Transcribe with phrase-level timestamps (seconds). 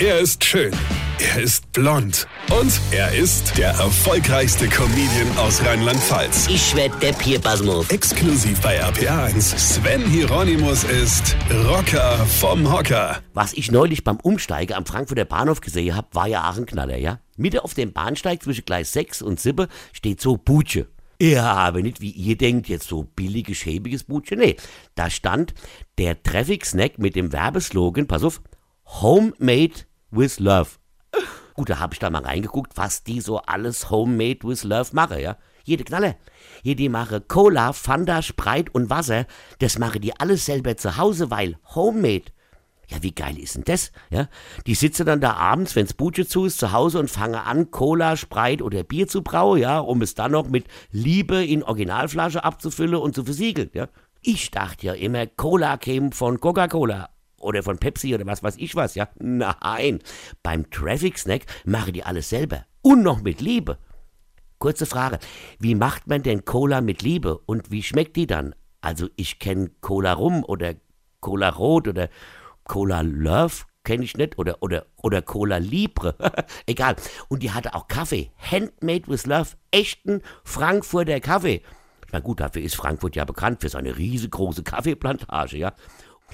[0.00, 0.72] Er ist schön.
[1.20, 2.26] Er ist blond.
[2.50, 6.48] Und er ist der erfolgreichste Comedian aus Rheinland-Pfalz.
[6.48, 7.88] Ich werd der Pierpasmus.
[7.90, 9.56] Exklusiv bei RPA1.
[9.56, 11.36] Sven Hieronymus ist
[11.68, 13.22] Rocker vom Hocker.
[13.34, 16.96] Was ich neulich beim Umsteigen am Frankfurter Bahnhof gesehen hab, war ja auch ein Knaller,
[16.96, 17.20] ja?
[17.36, 20.88] Mitte auf dem Bahnsteig zwischen Gleis 6 und 7 steht so Butsche.
[21.20, 24.34] Ja, aber nicht wie ihr denkt, jetzt so billiges, schäbiges Butsche.
[24.34, 24.56] Nee,
[24.96, 25.54] da stand
[25.98, 28.42] der Traffic Snack mit dem Werbeslogan, pass auf,
[28.86, 30.70] Homemade with Love.
[31.54, 35.20] Gut, da habe ich da mal reingeguckt, was die so alles Homemade with Love machen,
[35.20, 35.36] ja.
[35.64, 36.16] Jede Knalle.
[36.62, 39.26] Hier, die mache Cola, Fanta, Spreit und Wasser.
[39.60, 42.24] Das mache die alles selber zu Hause, weil Homemade.
[42.88, 43.92] Ja, wie geil ist denn das?
[44.10, 44.28] Ja,
[44.66, 48.16] die sitzen dann da abends, wenn's Butsche zu ist, zu Hause und fangen an, Cola,
[48.16, 52.96] Spreit oder Bier zu brauen, ja, um es dann noch mit Liebe in Originalflasche abzufüllen
[52.96, 53.88] und zu versiegeln, ja.
[54.20, 57.08] Ich dachte ja immer, Cola käme von Coca-Cola
[57.44, 59.08] oder von Pepsi oder was weiß ich was, ja.
[59.18, 60.00] Nein,
[60.42, 63.78] beim Traffic Snack machen die alles selber und noch mit Liebe.
[64.58, 65.18] Kurze Frage,
[65.58, 68.54] wie macht man denn Cola mit Liebe und wie schmeckt die dann?
[68.80, 70.74] Also ich kenne Cola Rum oder
[71.20, 72.08] Cola Rot oder
[72.64, 76.16] Cola Love kenne ich nicht oder oder oder Cola Libre,
[76.66, 76.96] egal.
[77.28, 81.62] Und die hatte auch Kaffee, Handmade with Love, echten Frankfurter Kaffee.
[82.10, 85.72] Na gut, dafür ist Frankfurt ja bekannt für seine riesengroße Kaffeeplantage, ja.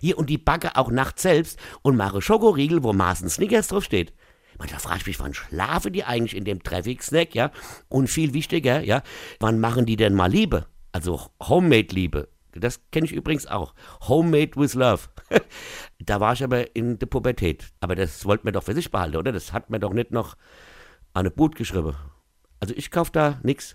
[0.00, 4.12] Hier und die backe auch nachts selbst und mache Schokoriegel, wo Maßen Snickers drauf steht.
[4.58, 7.52] Manchmal frage ich mich, wann schlafen die eigentlich in dem Traffic-Snack, ja?
[7.88, 9.02] Und viel wichtiger, ja,
[9.38, 10.66] wann machen die denn mal Liebe?
[10.92, 12.28] Also Homemade-Liebe.
[12.52, 13.74] Das kenne ich übrigens auch.
[14.08, 15.02] Homemade with Love.
[16.00, 17.68] da war ich aber in der Pubertät.
[17.80, 19.32] Aber das wollte man doch für sich behalten, oder?
[19.32, 20.36] Das hat man doch nicht noch
[21.14, 21.94] eine Boot geschrieben.
[22.58, 23.74] Also ich kauf da nix.